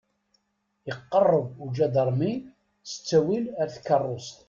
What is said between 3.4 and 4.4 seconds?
ar tkeṛṛust.